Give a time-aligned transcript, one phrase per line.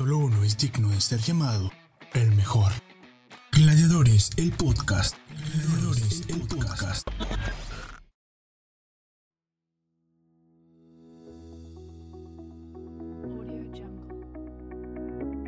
[0.00, 1.70] solo uno es digno de ser llamado
[2.14, 2.72] el mejor.
[3.52, 5.14] Gladiadores, el podcast.
[5.28, 7.06] Gladiadores, el podcast.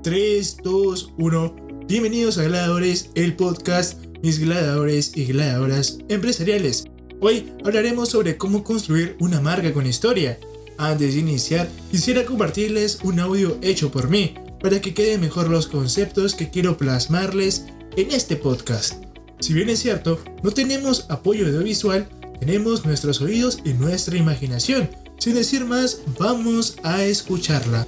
[0.02, 1.56] 3, 2, 1.
[1.88, 6.84] Bienvenidos a Gladiadores, el podcast, mis gladiadores y gladiadoras empresariales.
[7.22, 10.38] Hoy hablaremos sobre cómo construir una marca con historia.
[10.76, 15.66] Antes de iniciar, quisiera compartirles un audio hecho por mí para que queden mejor los
[15.66, 17.66] conceptos que quiero plasmarles
[17.96, 19.02] en este podcast.
[19.40, 24.88] Si bien es cierto, no tenemos apoyo audiovisual, tenemos nuestros oídos y nuestra imaginación.
[25.18, 27.86] Sin decir más, vamos a escucharla.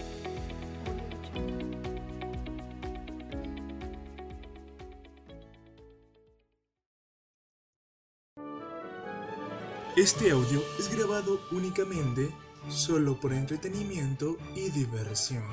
[9.97, 12.29] Este audio es grabado únicamente
[12.69, 15.45] solo por entretenimiento y diversión.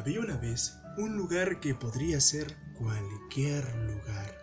[0.00, 4.34] Había una vez un lugar que podría ser cualquier lugar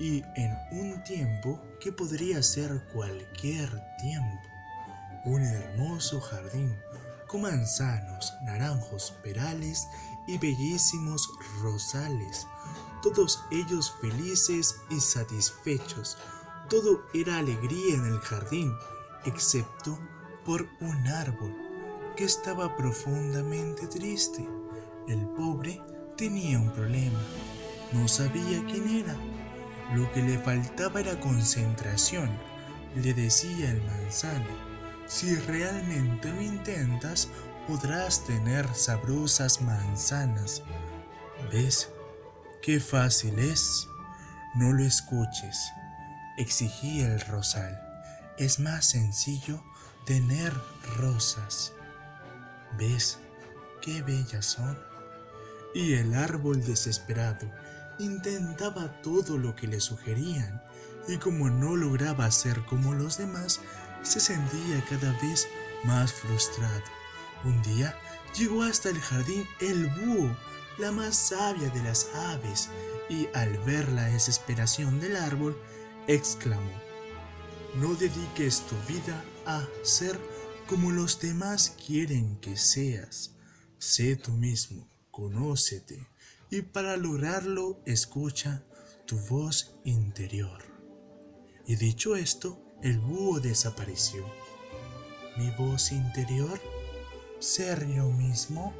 [0.00, 4.42] y en un tiempo que podría ser cualquier tiempo.
[5.24, 6.76] Un hermoso jardín
[7.28, 9.86] con manzanos, naranjos, perales
[10.26, 11.30] y bellísimos
[11.62, 12.46] rosales
[13.04, 16.16] todos ellos felices y satisfechos.
[16.70, 18.74] Todo era alegría en el jardín,
[19.26, 19.98] excepto
[20.46, 21.54] por un árbol
[22.16, 24.48] que estaba profundamente triste.
[25.08, 25.80] El pobre
[26.16, 27.18] tenía un problema.
[27.92, 29.16] No sabía quién era.
[29.94, 32.30] Lo que le faltaba era concentración.
[32.96, 34.46] Le decía el manzano,
[35.06, 37.28] si realmente lo intentas,
[37.68, 40.62] podrás tener sabrosas manzanas.
[41.52, 41.90] ¿Ves?
[42.62, 43.86] Qué fácil es.
[44.54, 45.70] No lo escuches,
[46.38, 47.78] exigía el rosal.
[48.38, 49.62] Es más sencillo
[50.06, 50.54] tener
[50.96, 51.72] rosas.
[52.78, 53.18] ¿Ves
[53.82, 54.93] qué bellas son?
[55.74, 57.50] Y el árbol desesperado
[57.98, 60.62] intentaba todo lo que le sugerían
[61.08, 63.60] y como no lograba ser como los demás,
[64.02, 65.48] se sentía cada vez
[65.84, 66.82] más frustrado.
[67.44, 67.94] Un día
[68.38, 70.34] llegó hasta el jardín el búho
[70.78, 72.68] la más sabia de las aves,
[73.08, 75.56] y al ver la desesperación del árbol,
[76.06, 76.72] exclamó,
[77.76, 80.18] No dediques tu vida a ser
[80.68, 83.32] como los demás quieren que seas.
[83.78, 86.08] Sé tú mismo, conócete,
[86.50, 88.64] y para lograrlo escucha
[89.06, 90.62] tu voz interior.
[91.66, 94.24] Y dicho esto, el búho desapareció.
[95.36, 96.60] ¿Mi voz interior?
[97.38, 98.74] ¿Ser yo mismo?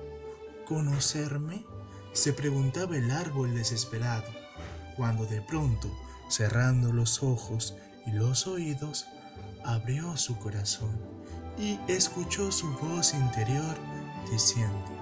[0.67, 1.65] ¿Conocerme?
[2.15, 4.31] se preguntaba el árbol desesperado,
[4.97, 5.91] cuando de pronto,
[6.29, 7.75] cerrando los ojos
[8.07, 9.07] y los oídos,
[9.65, 10.97] abrió su corazón
[11.59, 13.77] y escuchó su voz interior
[14.31, 14.94] diciéndole,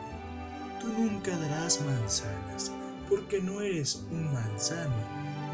[0.82, 2.72] Tú nunca darás manzanas,
[3.08, 4.96] porque no eres un manzano,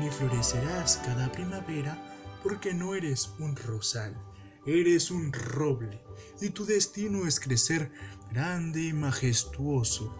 [0.00, 2.02] ni florecerás cada primavera,
[2.42, 4.16] porque no eres un rosal,
[4.64, 6.00] eres un roble,
[6.40, 7.92] y tu destino es crecer
[8.30, 10.14] grande y majestuoso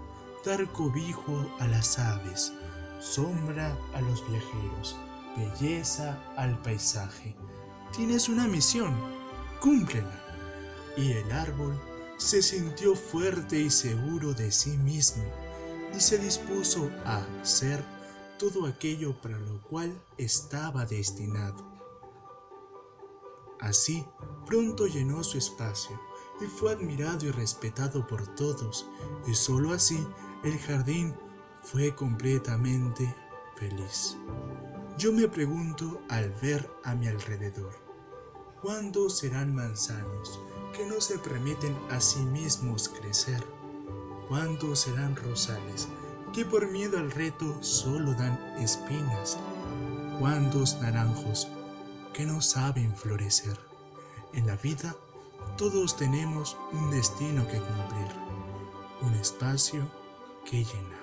[0.44, 2.52] dar cobijo a las aves,
[3.00, 4.94] sombra a los viajeros,
[5.36, 7.34] belleza al paisaje.
[7.96, 8.94] Tienes una misión,
[9.60, 10.25] cúmplela.
[10.96, 11.80] Y el árbol
[12.19, 15.25] se sintió fuerte y seguro de sí mismo
[15.97, 17.83] y se dispuso a hacer
[18.39, 21.67] todo aquello para lo cual estaba destinado.
[23.61, 24.05] Así,
[24.47, 25.99] pronto llenó su espacio
[26.41, 28.87] y fue admirado y respetado por todos,
[29.27, 30.06] y sólo así
[30.45, 31.15] el jardín
[31.62, 33.12] fue completamente
[33.56, 34.17] feliz.
[34.97, 37.73] Yo me pregunto al ver a mi alrededor,
[38.62, 40.41] ¿cuántos serán manzanos
[40.76, 43.44] que no se permiten a sí mismos crecer?
[44.28, 45.88] ¿Cuántos serán rosales
[46.32, 49.38] que por miedo al reto solo dan espinas?
[50.19, 51.49] ¿Cuántos naranjos
[52.12, 53.58] que no saben florecer?
[54.32, 54.94] En la vida
[55.56, 58.08] todos tenemos un destino que cumplir,
[59.02, 59.88] un espacio
[60.44, 60.98] que llenar.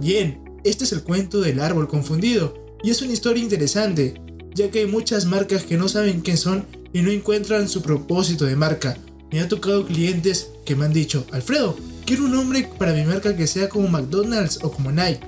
[0.00, 4.20] Bien, este es el cuento del árbol confundido, y es una historia interesante,
[4.54, 8.44] ya que hay muchas marcas que no saben quién son y no encuentran su propósito
[8.44, 8.96] de marca.
[9.32, 13.36] Me ha tocado clientes que me han dicho, Alfredo, quiero un nombre para mi marca
[13.36, 15.20] que sea como McDonald's o como Nike.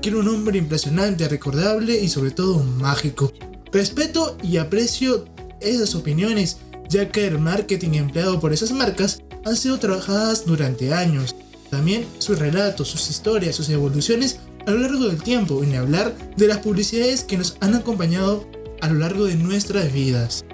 [0.00, 3.32] que era un hombre impresionante, recordable y sobre todo mágico.
[3.72, 5.26] Respeto y aprecio
[5.60, 6.58] esas opiniones,
[6.88, 11.36] ya que el marketing empleado por esas marcas han sido trabajadas durante años.
[11.72, 16.46] También sus relatos, sus historias, sus evoluciones a lo largo del tiempo, y hablar de
[16.46, 18.46] las publicidades que nos han acompañado
[18.82, 20.44] a lo largo de nuestras vidas.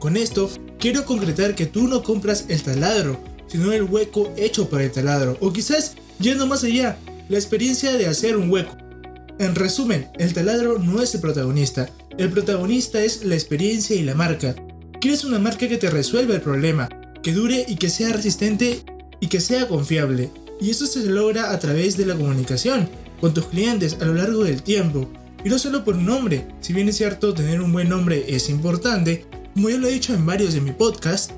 [0.00, 0.50] Con esto,
[0.80, 5.38] quiero concretar que tú no compras el taladro, sino el hueco hecho para el taladro,
[5.38, 6.98] o quizás yendo más allá,
[7.28, 8.76] la experiencia de hacer un hueco.
[9.38, 11.88] En resumen, el taladro no es el protagonista,
[12.18, 14.56] el protagonista es la experiencia y la marca.
[15.00, 16.88] Quieres una marca que te resuelva el problema,
[17.22, 18.82] que dure y que sea resistente
[19.22, 20.30] y que sea confiable.
[20.60, 22.90] Y eso se logra a través de la comunicación
[23.20, 25.08] con tus clientes a lo largo del tiempo.
[25.44, 29.24] Y no solo por nombre, si bien es cierto tener un buen nombre es importante,
[29.54, 31.30] como ya lo he dicho en varios de mi podcast,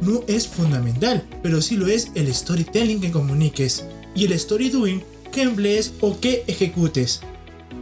[0.00, 3.84] no es fundamental, pero sí lo es el storytelling que comuniques
[4.14, 7.20] y el story doing que emplees o que ejecutes.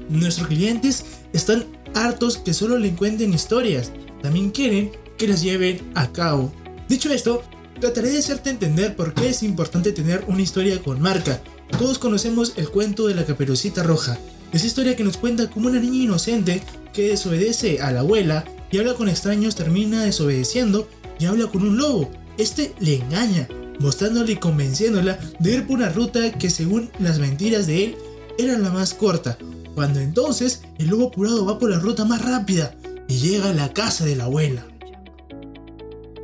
[0.08, 6.10] Nuestros clientes están hartos que solo le cuenten historias, también quieren que las lleven a
[6.10, 6.52] cabo.
[6.88, 7.42] Dicho esto,
[7.80, 11.40] trataré de hacerte entender por qué es importante tener una historia con marca.
[11.78, 14.18] Todos conocemos el cuento de la caperucita roja.
[14.52, 16.62] Esa historia que nos cuenta cómo una niña inocente
[16.92, 20.88] que desobedece a la abuela y habla con extraños termina desobedeciendo
[21.18, 22.10] y habla con un lobo.
[22.38, 23.48] Este le engaña,
[23.80, 27.96] mostrándole y convenciéndola de ir por una ruta que según las mentiras de él
[28.38, 29.38] era la más corta,
[29.74, 32.74] cuando entonces el lobo apurado va por la ruta más rápida
[33.08, 34.66] y llega a la casa de la abuela.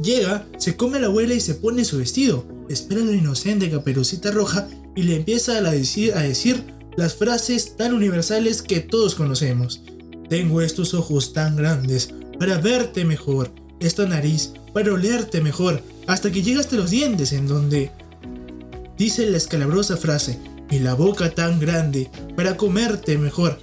[0.01, 3.71] Llega, se come a la abuela y se pone su vestido, espera a la inocente
[3.71, 6.65] caperucita roja y le empieza a decir,
[6.97, 9.83] las frases tan universales que todos conocemos.
[10.29, 13.51] Tengo estos ojos tan grandes para verte mejor,
[13.81, 17.91] esta nariz para olerte mejor, hasta que llega hasta los dientes en donde
[18.97, 20.39] dice la escalabrosa frase,
[20.73, 23.59] y la boca tan grande para comerte mejor.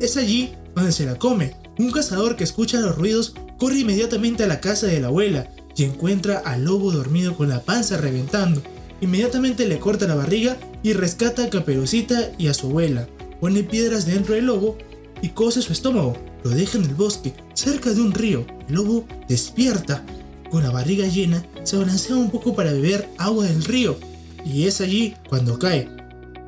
[0.00, 1.54] Es allí donde se la come.
[1.78, 5.48] Un cazador que escucha los ruidos corre inmediatamente a la casa de la abuela
[5.84, 8.62] encuentra al lobo dormido con la panza reventando.
[9.00, 13.08] Inmediatamente le corta la barriga y rescata a Caperucita y a su abuela.
[13.40, 14.76] Pone piedras dentro del lobo
[15.22, 16.16] y cose su estómago.
[16.44, 18.46] Lo deja en el bosque, cerca de un río.
[18.68, 20.04] El lobo despierta.
[20.50, 23.96] Con la barriga llena, se balancea un poco para beber agua del río.
[24.44, 25.88] Y es allí cuando cae.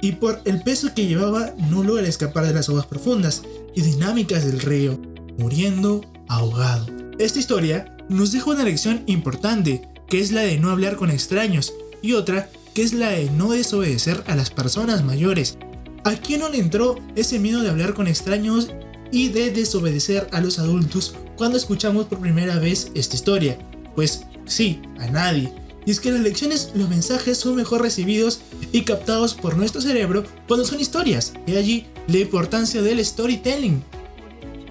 [0.00, 3.43] Y por el peso que llevaba, no logra escapar de las aguas profundas
[3.75, 5.00] y dinámicas del río,
[5.38, 6.87] muriendo ahogado.
[7.19, 11.75] Esta historia nos deja una lección importante, que es la de no hablar con extraños,
[12.03, 15.59] y otra, que es la de no desobedecer a las personas mayores.
[16.05, 18.70] ¿A quién no le entró ese miedo de hablar con extraños
[19.11, 23.59] y de desobedecer a los adultos cuando escuchamos por primera vez esta historia?
[23.94, 25.53] Pues sí, a nadie.
[25.85, 28.41] Y es que las lecciones los mensajes son mejor recibidos
[28.73, 31.35] y captados por nuestro cerebro cuando son historias.
[31.47, 33.82] Y allí la importancia del storytelling.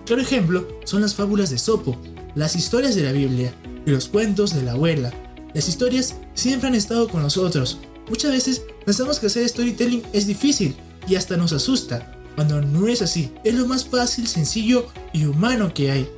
[0.06, 1.98] Claro ejemplo son las fábulas de Sopo,
[2.36, 3.54] las historias de la Biblia
[3.86, 5.12] y los cuentos de la abuela.
[5.54, 7.80] Las historias siempre han estado con nosotros.
[8.10, 10.75] Muchas veces pensamos que hacer storytelling es difícil
[11.07, 13.31] y hasta nos asusta, cuando no es así.
[13.44, 16.10] Es lo más fácil, sencillo y humano que hay.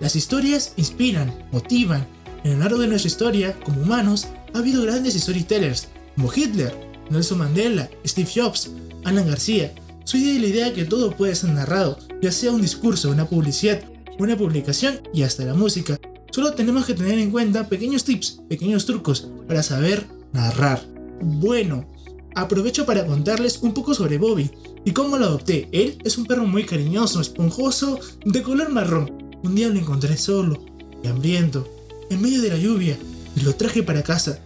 [0.00, 2.06] Las historias inspiran, motivan.
[2.44, 6.74] En lo largo de nuestra historia, como humanos, ha habido grandes storytellers, como Hitler,
[7.10, 8.70] Nelson Mandela, Steve Jobs,
[9.04, 9.74] Alan García.
[10.04, 13.82] Soy de la idea que todo puede ser narrado, ya sea un discurso, una publicidad,
[14.18, 15.98] una publicación y hasta la música.
[16.30, 20.84] Solo tenemos que tener en cuenta pequeños tips, pequeños trucos para saber narrar.
[21.20, 21.88] Bueno,
[22.34, 24.50] aprovecho para contarles un poco sobre Bobby
[24.84, 25.68] y cómo lo adopté.
[25.72, 29.38] Él es un perro muy cariñoso, esponjoso, de color marrón.
[29.42, 30.64] Un día lo encontré solo
[31.02, 31.68] y hambriento,
[32.10, 32.98] en medio de la lluvia,
[33.36, 34.40] y lo traje para casa.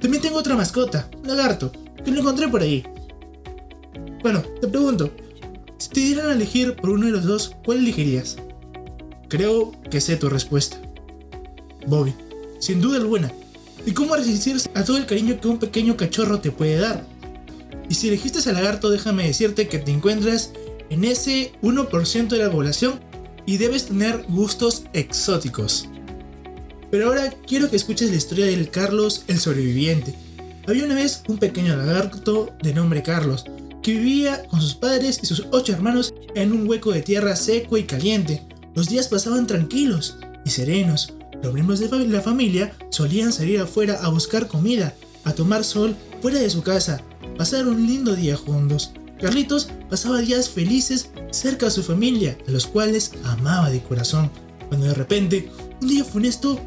[0.00, 1.70] También tengo otra mascota, un lagarto,
[2.04, 2.84] que lo encontré por ahí.
[4.22, 5.10] Bueno, te pregunto,
[5.78, 8.36] si te dieran a elegir por uno de los dos, ¿cuál elegirías?
[9.32, 10.76] Creo que sé tu respuesta.
[11.86, 12.12] Bobby,
[12.58, 13.32] sin duda alguna.
[13.86, 17.06] ¿Y cómo resistirse a todo el cariño que un pequeño cachorro te puede dar?
[17.88, 20.52] Y si elegiste al lagarto, déjame decirte que te encuentras
[20.90, 23.00] en ese 1% de la población
[23.46, 25.88] y debes tener gustos exóticos.
[26.90, 30.14] Pero ahora quiero que escuches la historia del Carlos el sobreviviente.
[30.66, 33.46] Había una vez un pequeño lagarto de nombre Carlos,
[33.82, 37.78] que vivía con sus padres y sus ocho hermanos en un hueco de tierra seco
[37.78, 38.42] y caliente.
[38.74, 41.12] Los días pasaban tranquilos y serenos.
[41.42, 46.38] Los miembros de la familia solían salir afuera a buscar comida, a tomar sol fuera
[46.38, 47.02] de su casa,
[47.36, 48.92] pasar un lindo día juntos.
[49.20, 54.30] Carlitos pasaba días felices cerca de su familia, a los cuales amaba de corazón,
[54.68, 55.50] cuando de repente,
[55.80, 56.58] un día funesto,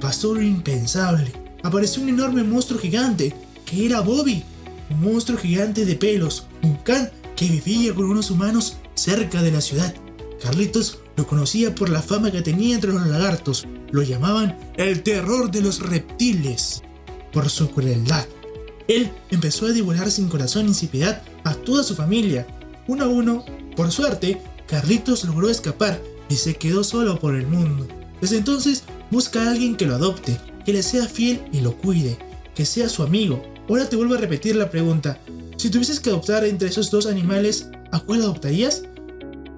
[0.00, 1.32] pasó lo impensable.
[1.62, 3.34] Apareció un enorme monstruo gigante,
[3.66, 4.42] que era Bobby,
[4.90, 9.60] un monstruo gigante de pelos, un can que vivía con unos humanos cerca de la
[9.60, 9.94] ciudad.
[10.42, 13.68] Carlitos lo conocía por la fama que tenía entre los lagartos.
[13.92, 16.82] Lo llamaban el terror de los reptiles
[17.32, 18.26] por su crueldad.
[18.88, 22.44] Él empezó a devorar sin corazón sin piedad a toda su familia.
[22.88, 23.44] Uno a uno,
[23.76, 27.86] por suerte, Carlitos logró escapar y se quedó solo por el mundo.
[28.20, 32.18] Desde entonces busca a alguien que lo adopte, que le sea fiel y lo cuide,
[32.52, 33.44] que sea su amigo.
[33.68, 35.20] Ahora te vuelvo a repetir la pregunta.
[35.56, 38.82] Si tuvieses que adoptar entre esos dos animales, ¿a cuál adoptarías?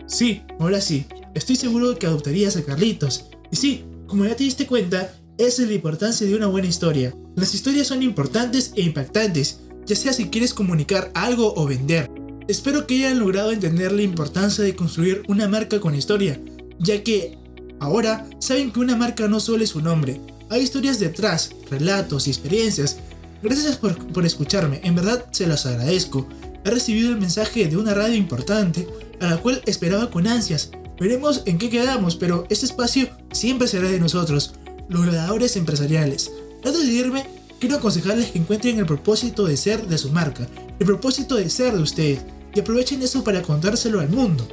[0.06, 1.06] Sí, ahora sí.
[1.34, 3.26] Estoy seguro de que adoptarías a Carlitos.
[3.50, 7.14] Y sí, como ya te diste cuenta, es la importancia de una buena historia.
[7.34, 12.10] Las historias son importantes e impactantes, ya sea si quieres comunicar algo o vender.
[12.46, 16.40] Espero que hayan logrado entender la importancia de construir una marca con historia,
[16.78, 17.38] ya que
[17.80, 22.30] ahora saben que una marca no solo es su nombre, hay historias detrás, relatos y
[22.30, 22.98] experiencias.
[23.42, 26.28] Gracias por, por escucharme, en verdad se los agradezco.
[26.64, 28.86] He recibido el mensaje de una radio importante
[29.20, 30.70] a la cual esperaba con ansias.
[30.98, 34.54] Veremos en qué quedamos, pero este espacio siempre será de nosotros,
[34.88, 36.30] los gladiadores empresariales.
[36.64, 37.26] Antes de irme,
[37.58, 40.46] quiero aconsejarles que encuentren el propósito de ser de su marca,
[40.78, 42.20] el propósito de ser de ustedes,
[42.54, 44.46] y aprovechen eso para contárselo al mundo.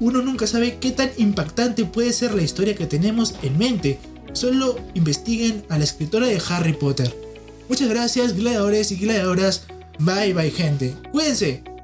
[0.00, 3.98] Uno nunca sabe qué tan impactante puede ser la historia que tenemos en mente,
[4.32, 7.14] solo investiguen a la escritora de Harry Potter.
[7.68, 9.66] Muchas gracias gladiadores y gladiadoras,
[9.98, 11.77] bye bye gente, cuídense.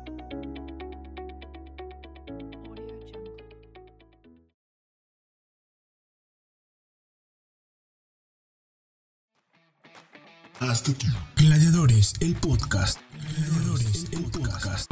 [12.05, 12.99] Podcast.
[14.13, 14.91] El podcast.